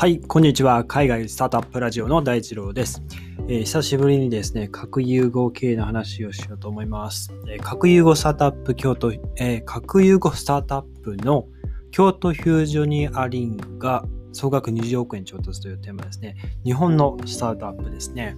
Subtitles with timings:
[0.00, 0.82] はい、こんにちは。
[0.84, 3.02] 海外スタートアップラジオの大一郎です。
[3.48, 7.30] えー、久しぶりにですね、核融合系の話をしようと思います。
[7.46, 11.48] えー、核融合スタートアップ京都、えー、核融合スタートアップの
[11.90, 16.36] 京都フュージョニアリングが総額20億円調達というテーマですね。
[16.64, 18.36] 日本のスタートアップですね。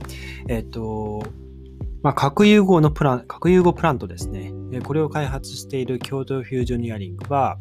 [0.48, 1.22] えっ、と、
[2.02, 4.52] まあ、核融合のプラン、核融合プラントですね。
[4.80, 7.58] これを開発している京都フュージョニアリングは、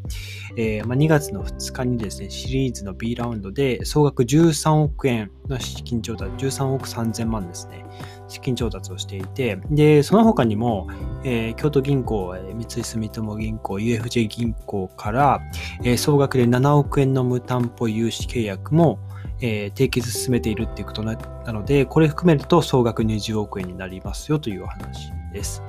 [0.55, 7.85] えー、まあ、2月の2日にですね、シリーズの B ラウンドで総額13億円の資金調達、13億3000万ですね、
[8.27, 10.87] 資金調達をしていて、で、その他にも、
[11.23, 15.41] えー、京都銀行、三井住友銀行、UFJ 銀行から、
[15.83, 18.99] えー、総額で7億円の無担保融資契約も、
[19.41, 21.15] えー、締結進めているっていうことな
[21.47, 25.63] ので、これ含めると総額20億円になりますよというお話です。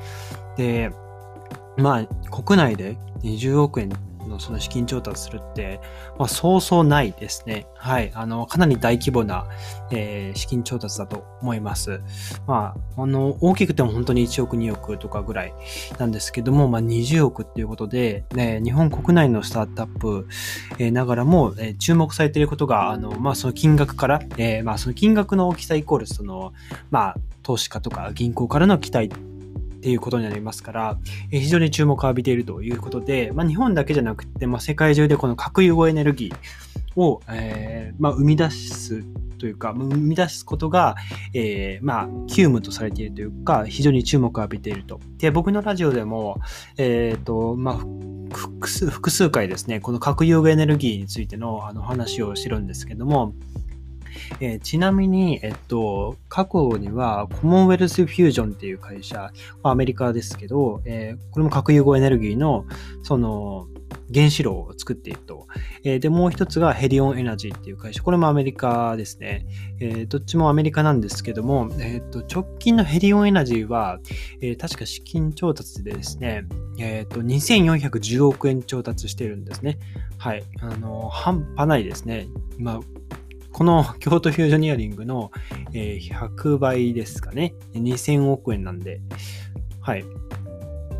[0.57, 0.91] で、
[1.79, 3.91] まあ、国内で20億円
[4.29, 5.81] のその資金調達するって、
[6.19, 7.67] まあ、そうそうないですね。
[7.75, 8.11] はい。
[8.15, 9.47] あの、かなり大規模な、
[9.91, 12.01] えー、資金調達だと思います。
[12.47, 15.55] まあ、あの、大きくても本当に1億、2億とかぐらい
[15.99, 20.29] なんですけども、まあ、20億っていうことで、ね、日本国内のスタートアップ、
[20.79, 26.53] えー、ながらも、えー、注目されていることが、あの、まあ、その金額から、えー、まあ、その金額の大きさイコール、その、
[26.91, 29.11] まあ、投資家とか銀行からの期待
[29.83, 30.97] っていうことになりますから、
[31.33, 39.03] え非常に注目を浴びているということで、まあ、日本だけじゃなくて、まあ、世界中でこの核融合エネルギーを、えー、まあ、生み出す
[39.39, 40.95] というか、生み出すことが、
[41.35, 45.01] えー、まあ、急務とされているというか、非常に注目を浴びていると。
[45.19, 46.39] で、僕のラジオでも、
[46.79, 47.77] えっ、ー、と、まあ、
[48.37, 53.35] 複数複数回ですね、この核融合エネルギーについてのあの話をしてるんですけども、
[54.41, 59.33] えー、ちなみに、えっと、過去にはコモンウェルスフュージョンっていう会社、
[59.63, 62.65] アメリカですけど、えー、これも核融合エネルギーの、
[63.03, 63.67] その、
[64.13, 65.47] 原子炉を作っていると。
[65.85, 68.03] えー、で、もう一つがヘリオンエナジーっていう会社。
[68.03, 69.47] これもアメリカですね。
[69.81, 73.99] えー、どっちもアメリカなんですけども、えっ、ー、と、直近のヘリオンエナジーは、
[74.41, 76.45] え、確か資金調達でですね、
[76.79, 79.79] えっ、と、2410億円調達してるんですね。
[80.19, 80.45] はい。
[80.61, 82.29] あの、半端ないですね。
[82.59, 82.81] 今、
[83.53, 85.31] この京都フュージョニアリングの、
[85.73, 87.55] えー、100倍ですかね。
[87.75, 89.01] 2000億円なんで。
[89.81, 90.05] はい。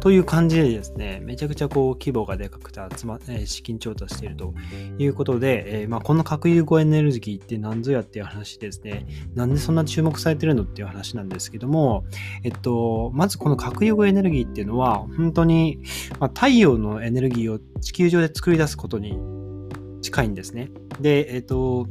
[0.03, 4.53] という感じでですね、めちゃくちゃこう規模がでかくて集ま、資金調達していると
[4.99, 12.05] いうことで、えー、まあ、この核融合エネルギーって何ぞやっていう話ですね、なんでそんな注目されてるのっていう話なんですけども、
[12.43, 15.79] えっと、まずこの核融合エネルギーっていうのは、本当に、
[16.19, 19.21] まあ、太陽のエネルギーを地球上で作り出すことに
[20.01, 20.73] 近いんですね。
[21.01, 21.87] で、えっと、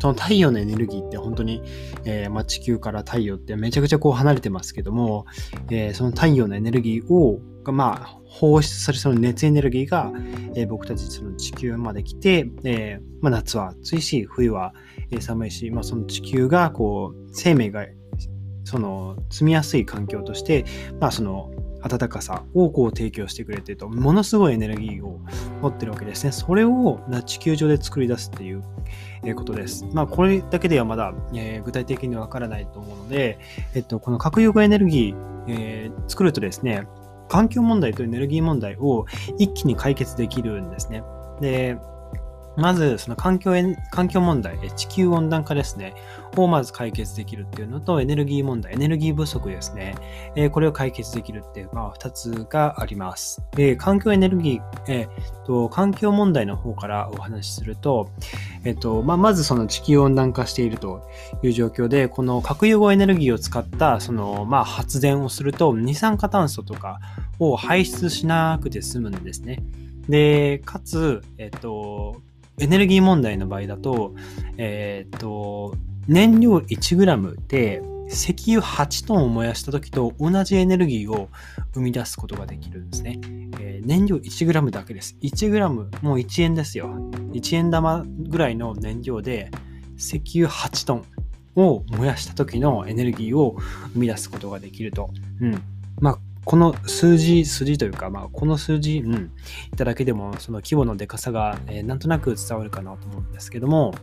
[0.00, 1.62] その太陽のエネルギーって本当に、
[2.04, 5.26] えー、まあ、地球から太陽ってめちゃくちゃこう離れてますけども、
[5.70, 7.40] えー、その太陽のエネルギーを、
[7.72, 10.12] まあ、放出されるその熱エネルギーが、
[10.54, 14.74] えー、僕たちその地球まで来て、えまあ、夏は暑いし、冬は
[15.20, 17.86] 寒いし、まあ、その地球がこう生命が
[18.64, 20.64] その住みやすい環境として、
[21.00, 21.50] まあ、その
[21.86, 25.20] 暖かさをこう提供してくれてると、ものすごいエネルギーを
[25.60, 26.32] 持ってるわけですね。
[26.32, 28.62] それを地球上で作り出すっていう
[29.34, 29.86] ことです。
[29.92, 33.38] まあ、これだけではまだ、えー、具体的にわからないと思うので、
[33.74, 36.86] えっと、この核融合エネルギー、えー、作るとですね、
[37.28, 39.06] 環境問題とエネルギー問題を
[39.38, 41.02] 一気に解決できるんですね。
[41.40, 41.76] で、
[42.56, 43.52] まず、その環境
[43.90, 45.94] 環境問題、地球温暖化ですね、
[46.36, 49.94] をまず解決できるっていうのと、エネルギー問題、エネルギー不足ですね、
[50.36, 53.42] えこれを解決できるっていう、まあ、二つがあります。
[53.52, 58.10] で、環境エネルギー、えー、と、環境問題の方からお話しすると、
[58.64, 61.02] えっ、と、まあ、まずその地球温暖化していると
[61.42, 67.00] いう状況で、この核融合エネルギーを使った、その、まあ、発電をすると、二酸化炭素とか
[67.38, 69.62] を排出しなくて済むんですね。
[70.08, 72.22] で、かつ、えっ、と、
[72.58, 74.14] エネルギー問題の場合だと、
[74.56, 75.74] えっ、と、
[76.06, 81.28] 燃料 1g で石油8トンを燃やした時と同じエネルギーを
[81.72, 83.20] 生み出すことができるんですね。
[83.60, 85.16] えー、燃料 1g だけです。
[85.22, 85.68] 1g、
[86.02, 86.88] もう1円ですよ。
[87.32, 89.50] 1円玉ぐらいの燃料で
[89.96, 91.04] 石油8トン
[91.56, 93.56] を燃やした時のエネルギーを
[93.94, 95.10] 生み出すことができると。
[95.40, 95.62] うん。
[96.44, 99.32] この数字、数字というか、まあ、この数字、うん、
[99.72, 103.94] いただけでも、その規模のでかさが、えー、なんとなく伝わるかなと思うんですけども、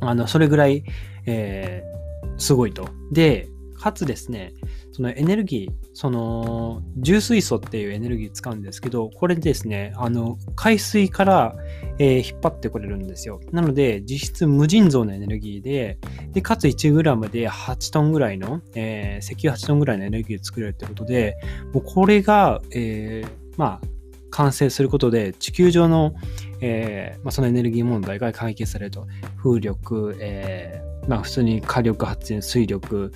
[0.00, 0.84] あの、それぐらい、
[1.26, 2.88] えー、すごいと。
[3.12, 4.52] で、かつですね、
[4.92, 11.56] そのエネルギー、その重水素っていうエネルギー使うんですけど、これですね、あの海水から、
[11.98, 13.40] えー、引っ張ってこれるんですよ。
[13.52, 15.98] なので、実質無尽蔵なエネルギーで、
[16.32, 21.36] でかつ 1g で8トンぐらいの、えー、石油8トンぐらいのエネルギーを作れるってことで、
[21.72, 23.86] もうこれが、えー、まあ、
[24.34, 26.12] 完成することで地球上の、
[26.60, 29.06] えーまあ、そのエネルギー問題が解決されると
[29.40, 33.12] 風力、えーまあ、普通に火力発電水力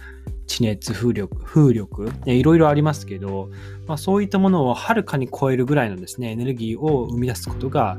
[0.48, 3.50] 地熱風力風力いろいろありますけど、
[3.86, 7.98] まあ、そういったものをはるかに超えるぐらいのですねエネルギーを生み出すことが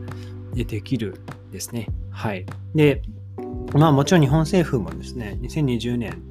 [0.53, 1.87] できるですね。
[2.11, 2.45] はい。
[2.75, 3.01] で
[3.73, 6.21] まあもちろん日本政府もですね2020年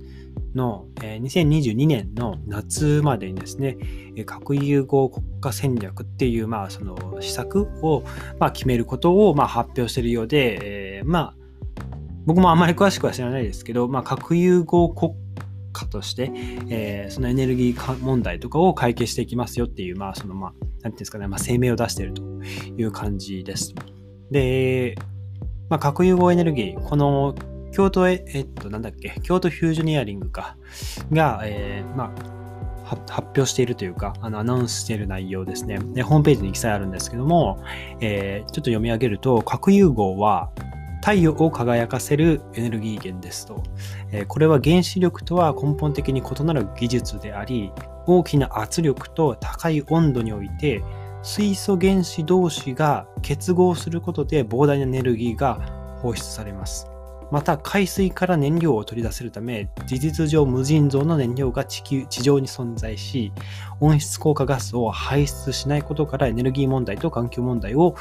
[0.54, 3.76] の、2022年の夏までにですね、
[4.26, 8.02] 核融合国家戦略っていう、まあ、その施策を、
[8.38, 11.34] まあ、決めることを、まあ、発表しているようで、まあ、
[12.26, 15.18] 僕もあまり詳しくは知らないですけど、まあ、核融合国家
[15.78, 16.30] 家として、
[16.68, 23.74] えー、そのエネルギー問題とかを解決していきますよっていう、まあ、その、まあ、なんていうんですかね、まあ、声明を出しているという感じです。
[24.30, 24.96] で、
[25.68, 27.34] まあ、核融合エネルギー、この
[27.72, 30.56] 京都、えっと、なんだっけ、京都フュージョニアリングか、
[31.12, 32.38] が、えー、まあ、
[32.88, 35.78] 発表しているというか、あのアナウンスしている内容ですね。
[35.92, 37.62] でホームページに記載あるんですけども、
[38.00, 40.50] えー、ちょっと読み上げると、核融合は
[41.00, 43.62] 太陽を輝かせるエネルギー源ですと、
[44.12, 47.72] え、これは原子力とは根本的に異なる技術であり、
[48.06, 50.82] 大きな圧力と高い温度において、
[51.22, 56.88] 水素原子同士が結合することで膨大なエネルギーが放出されます。
[57.30, 63.32] また海水から燃料を取り出せるため事実上無尽蔵の燃料が地球地上に存在し
[63.80, 67.96] 温室効果ガスを排出しないことからエネルギー問題と環境問題を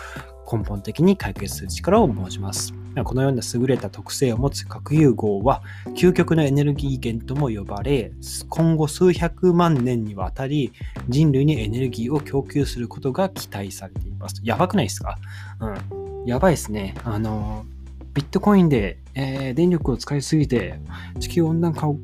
[0.50, 2.74] 根本的に解決する力を持ちます。
[3.04, 5.62] このような優れた特性を持つ核融合は
[5.96, 8.12] 究極のエネルギー源とも呼ばれ
[8.50, 10.74] 今後数百万年にわたり
[11.10, 14.42] 人類にエネルギーを供給することが期待されています。
[14.44, 15.18] やばくないですか？
[15.60, 16.26] うん。
[16.26, 16.96] やばいですね。
[17.04, 17.66] あの
[18.14, 20.80] ビットコインで、えー、電力を使いすぎて
[21.20, 21.98] 地球温暖化を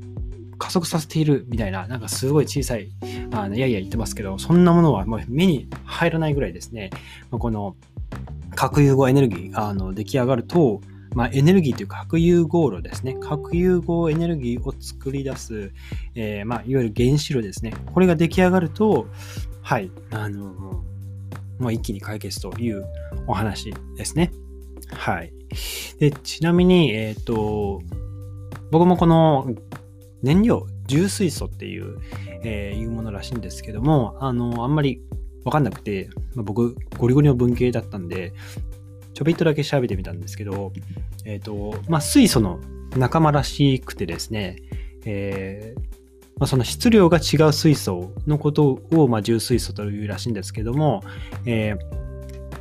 [0.59, 2.89] 加速させているみたいな、なんかすごい小さい、
[3.31, 6.91] あのいやいや言ってますけど、そんなものはもう目に入らないぐらいですね、
[7.31, 7.75] この
[8.55, 10.81] 核融合エネルギーあの出来上がると、
[11.15, 13.15] まあ、エネルギーというか核融合炉ですね。
[13.21, 15.71] 核融合エネルギーを作り出す、
[16.15, 17.73] えー、まあ、いわゆる原子炉ですね。
[17.93, 19.07] これが出来上がると、
[19.61, 20.83] はい、あの、
[21.59, 22.85] もう一気に解決という
[23.27, 24.31] お話ですね。
[24.91, 25.33] はい。
[25.99, 27.81] で、ちなみに、えっ、ー、と、
[28.71, 29.47] 僕もこの
[30.23, 31.99] 燃料、重水素っていう、
[32.43, 35.01] えー、いうものらしいんですけども、あの、あんまり
[35.43, 38.33] わかんなくて、まあ、僕、ゴリゴリの文系だったんで、
[39.13, 40.71] ちょびっとだけ調べてみたんですけど、
[41.25, 42.59] え、ー、と、まあ、水素の
[42.97, 44.57] 仲間らしくてですね、
[45.05, 45.79] えー、
[46.37, 51.03] まあ、その質量が違う水素のことを、まあ、重水素というらしいんですけども、
[51.45, 52.03] えー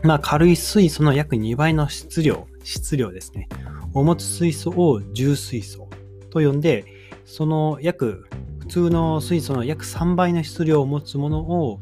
[0.02, 3.49] まあ、軽い水素の約2倍の質量、質量ですね、
[3.94, 5.88] を持つ水素を重水素
[6.31, 6.84] と呼んで、
[7.25, 8.26] その約、
[8.58, 11.81] 普通の水素の約3倍の質量を持つものを、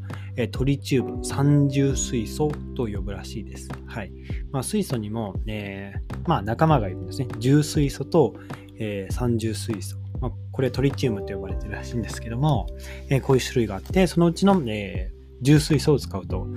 [0.51, 3.69] トリチウム、三重水素と呼ぶらしいです。
[3.85, 4.11] はい。
[4.51, 7.27] まあ、水素にも、えー、まあ、仲間がいるんですね。
[7.39, 8.35] 重水素と、
[8.77, 9.97] えー、三重水素。
[10.19, 12.67] まあ、これトリチウムと呼ばれてるらしいんですけども、
[13.09, 15.11] えー、こういう種類があって、そのうちの、え、
[15.41, 16.47] 重水素を使うと。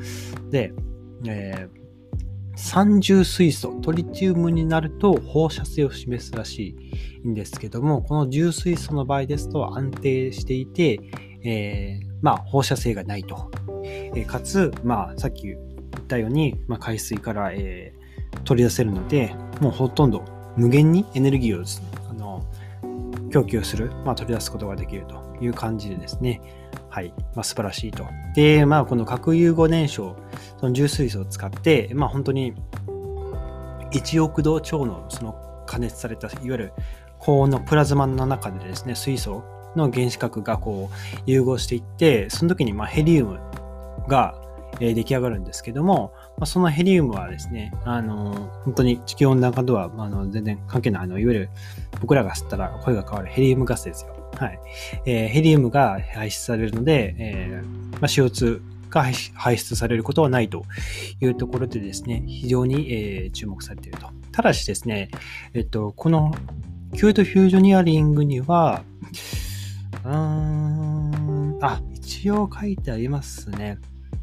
[0.50, 0.72] で、
[1.26, 1.68] え
[2.56, 6.76] 三重水素、トリチウムになると放射性を示すらし
[7.24, 11.00] いんですけども、この重水素の場合ですと安定していて、
[11.44, 13.50] えー、まあ放射性がないと。
[13.84, 20.24] えー、かつ、まあさっき言ったように、まあ、海水から、えー、取り出せるので、もうほとんど
[20.56, 21.66] 無限にエネルギーをね、
[22.10, 22.44] あの
[23.30, 26.40] 供給する、まあ、取り出すことができるという感じでですね、
[26.88, 28.06] はい、まあ、素晴らしいと。
[28.34, 30.14] で、まあ、この核融合燃焼、
[30.60, 32.54] その重水素を使って、まあ、本当に
[33.92, 35.34] 1億度超のその
[35.66, 36.72] 加熱された、いわゆる
[37.18, 43.40] 高温のプラズマの中でですね、水素をの原子核がこう融合していって、その時にまヘリウム
[44.08, 44.34] が
[44.78, 46.12] 出来上がるんですけども、
[46.44, 51.50] そのヘリウムはですね、あの本当に地球温暖化とは、あの全然関係ない、あのいわゆる
[52.00, 54.14] 僕らが吸ったら声が変わるヘリウムガスですよ。
[54.36, 54.58] はい。
[55.06, 59.04] えー、ヘリウムが排出されるので、えーまあ、CO2 が
[59.34, 60.64] 排出されることはないと
[61.20, 64.08] いうところでですね、非常に、えー、注目されていると。
[64.32, 65.10] ただしですね、
[65.52, 66.34] えっと、この
[66.94, 68.82] キュートフュージョニアリングには、
[70.04, 73.78] うーん、あ、一応書いてありますね。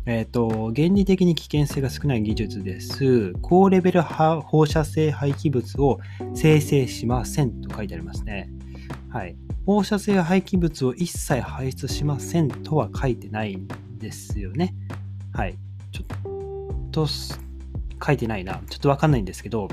[0.06, 3.34] えっ、と、原理的に危険性が少ない技術です。
[3.42, 6.00] 高レベル放射性廃棄物を
[6.34, 8.50] 生成しませんと書いてありますね。
[9.10, 9.36] はい。
[9.66, 13.68] 放射性廃棄物を一切排出しませんとは書いてないん
[14.00, 14.74] ですよね。
[15.34, 15.56] はい。
[15.92, 17.08] ちょっと
[18.04, 18.62] 書いてないな。
[18.70, 19.68] ちょっとわかんないんですけど、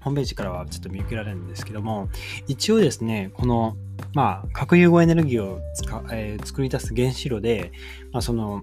[0.00, 2.08] ホームページからはちょっと見受けられるんですけども、
[2.46, 3.76] 一応ですね、この、
[4.14, 7.72] まあ、核融合エネルギーを使、えー、作り出す原子炉で、
[8.12, 8.62] まあ、その、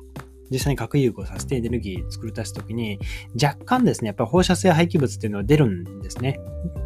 [0.49, 2.99] 実際に核融合させてエネルギー作り出すときに、
[3.41, 6.39] 若干ですね、やっぱり放射性廃棄物っていうのは出るんですね。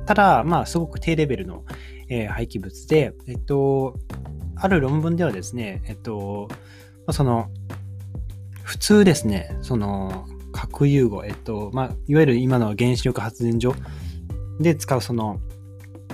[0.06, 1.64] ただ、まあ、すごく低レベルの、
[2.10, 3.98] えー、廃棄物で、えっと、
[4.56, 6.50] ある論文ではですね、えっと、
[7.12, 7.50] その、
[8.64, 13.74] 普通ですね、その、核融合、えっと、まあ、いわゆる今の原子力発電所
[14.60, 15.40] で使うその、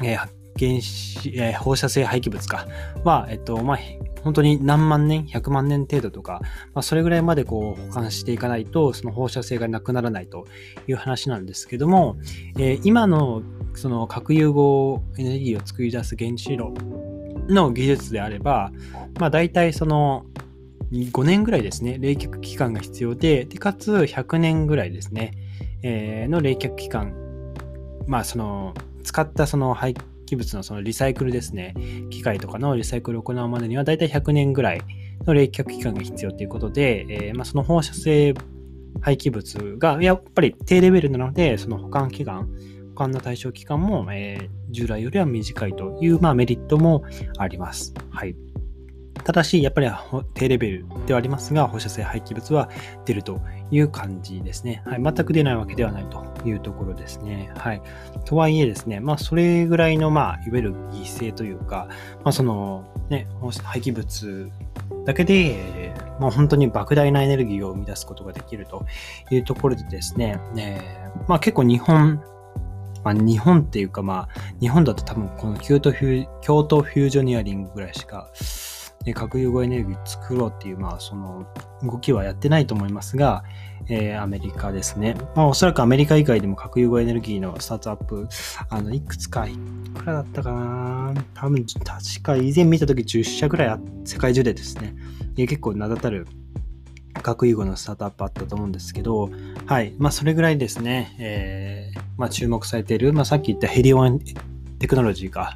[0.04, 2.68] えー、原子、えー、放射性廃棄物か。
[3.04, 3.78] は、えっと、まあ、
[4.24, 6.42] 本当に何万年、100万年程度とか、
[6.74, 10.48] まあ、それぐらいまでこう保管していかないと、その放射性がなくならないと
[10.88, 12.18] いう話なんですけども、
[12.58, 16.74] えー、今のその核融合エネルギーを作り出す原子炉
[17.48, 18.72] の技術であれば、
[19.20, 20.26] まあ、大体その
[20.92, 25.32] 5年ぐらいですね、冷却期間が必要で、でかつ100年ぐらいですね、
[25.84, 27.14] えー、の冷却期間、
[28.08, 28.74] まあその
[29.04, 31.74] 使ったその廃棄器物のそのリサイクルですね、
[32.12, 34.82] 機械とかのリサイクルを行うまでには大体100年ぐらい
[35.26, 38.36] の冷却期間が必要ということで、えー、まあ、その放射性
[39.02, 42.50] 廃棄物がやっぱり低レベルなので、その保管期間、
[42.90, 47.04] 保管の対象期間も、えー、従来よりは短いという、まあ、メリットも
[47.38, 47.94] あります。
[48.10, 48.36] はい。
[49.28, 49.92] ただし、やっぱり
[50.36, 52.70] 低レベルではありますが、放射性廃棄物は
[53.04, 53.42] 出ると
[53.72, 54.82] いう感じですね。
[54.86, 57.52] はい、全く出ないわけではないというところですね。
[57.58, 57.82] はい。
[58.24, 61.90] とはいえですね、まあ、それぐらいの、まあ、いわゆる犠牲というか、
[62.24, 63.28] まあ、その、ね、
[63.66, 64.50] 廃棄物
[65.04, 68.86] だけで、まあ、本当に莫大なエネルギーを生み出すことができると
[69.30, 70.80] いうところでですね、ね
[71.28, 72.24] まあ、結構日本、
[73.04, 78.32] まあ、日本っていうかまあ、日本だと多分この京都京都フュージョニアリングぐらいしか、
[79.08, 81.48] え核融合エネルギー作ろうっていう、まあ、その
[81.82, 83.46] 動きはやってないと思いますが、
[83.88, 85.16] えー、アメリカですね。
[85.34, 88.28] まあ、おそらくアメリカ以外でも核融合エネルギーのスタートアップ、
[88.70, 89.54] あの、いくつか、い
[89.96, 91.14] くらだったかな？
[91.34, 94.94] 多分、確か以前見たとき10社ぐらい世界中でですね、
[95.38, 96.28] 結構名だたる
[97.22, 99.30] 核融合のスタートアップあったと思うんですけど、
[99.66, 99.94] はい。
[99.98, 104.20] まあ、それぐらいですね、えー、まあ、注目されている、まあ、さっき言ったヘリオン
[104.80, 105.54] テクノロジーが、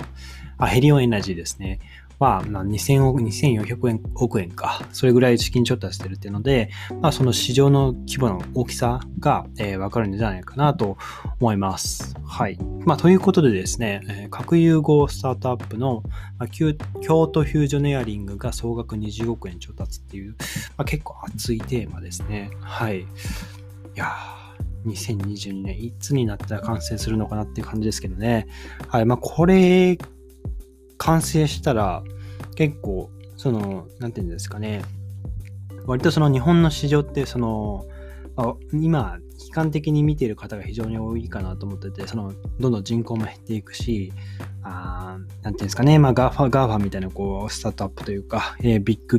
[0.58, 1.80] あ、ヘリオンエナジーですね。
[2.22, 6.70] まあ、2000億、2400円億円か、それぐらい資金調達してるっていうので、
[7.02, 10.98] まあ、その市場の規模の大きさが、えー、わかるんじゃないかなと
[11.40, 12.16] 思います。
[12.24, 12.60] はい。
[12.86, 16.04] まあ、ということでですね、えー、核融合スタートアップの、
[16.38, 20.36] まあ、京都フュージョネアリングが総額20億円調達っていう、
[20.78, 22.52] まあ、結構熱いテーマですね。
[22.62, 23.00] はい。
[23.00, 23.06] い
[23.96, 28.46] やー、2022年、いつになったら完成するのかなっていう感じですけどね。
[28.90, 29.06] はい。
[29.08, 29.98] まあ、これ
[31.02, 32.04] 完成したら、
[32.56, 34.84] 結構、その、なんていうんですかね、
[35.88, 37.86] 割とその日本の市場って、その、
[38.36, 39.18] あ今、
[39.48, 44.14] 悲観的に見ている方が非常に多いかなと思ってて、その、どんどん人口も減っていくし、
[44.62, 49.18] あなんていうんですかね、まあ、ガーファ、ガーファみたいな、こう、スタートアップというか、えー、ビッグ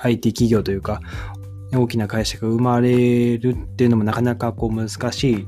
[0.00, 1.00] IT 企業というか、
[1.72, 5.46] 大きな会社が生まれるっていうのもなかなかこう難しい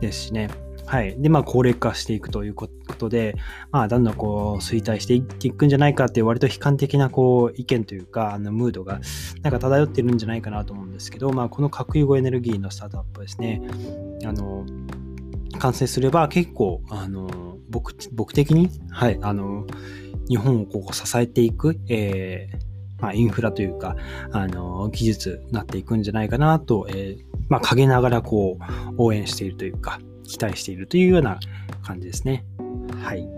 [0.00, 0.50] ですしね。
[0.90, 1.14] はい。
[1.22, 2.66] で、まあ、高齢化していくというこ
[2.98, 3.36] とで、
[3.70, 9.00] まあ、だんだんこう、衰退していくんじゃないかっていう割と悲観的なこう、意見というか、あの、ムードが、
[9.42, 13.62] なんか漂ってるんじゃないかなと思うんですけど、まあ、この核融合エネルギーのスタートアップですね、
[14.24, 14.66] あの、
[15.60, 19.68] 完成すれば結構、あの、僕、僕的に、はい、あの、
[20.28, 23.94] 日本をこう支えていく、えー、まあ、インフラというか、
[24.32, 31.40] あの、技術になっていくんじゃないかなと、えー、まあ、陰ながらこう、応援しているというか、期待しているというような
[31.82, 32.44] 感じですね。
[33.02, 33.28] はい。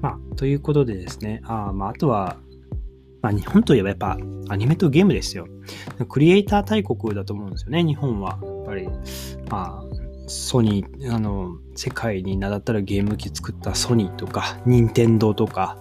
[0.00, 2.38] まあ、ということでですね、あまあ、あとは、
[3.20, 4.16] まあ、日本といえばやっぱ
[4.48, 5.46] アニメとゲームですよ。
[6.08, 8.38] クリエイター大国だと思うんですよね、日本は。
[8.42, 8.88] やっぱり、
[9.50, 9.87] まあ、
[10.28, 15.78] ソニー、あの、世界に名だったらゲーム機作ったソニーとか、任天堂とか、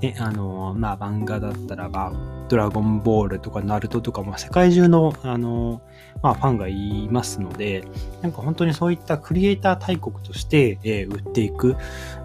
[0.00, 2.12] ね、あの、まあ漫画だったらば、
[2.48, 5.82] ドラゴンボールとかナルトとか、まあ世界中の、あの、
[6.22, 7.84] まあファンがいますので、
[8.20, 11.76] なんか本当にそういったクリエイター大国として、えー、売っていく、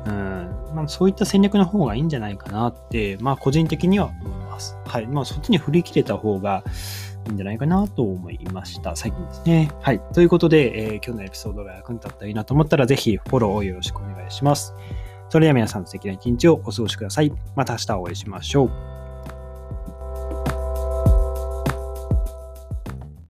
[0.06, 4.78] うん、まあそういった戦略の方がいいんじゃないかなって、まあ個人的には思います。
[4.86, 5.08] はい。
[5.08, 6.64] まあそっちに振り切れた方が、
[7.28, 8.96] いいんじゃないかなと思いました。
[8.96, 9.72] 最近ですね。
[9.82, 10.02] はい。
[10.14, 14.74] ということで、えー、今日のエピソードが役に立ったらいいなと思ったら、ぜひフォローをよろしくお願いします。
[15.30, 17.32] それでは皆さん素敵な一日をお過ごしください。
[17.56, 18.97] また明日お会いしましょう。